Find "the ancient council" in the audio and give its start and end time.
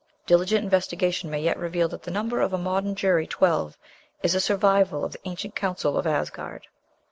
5.11-5.95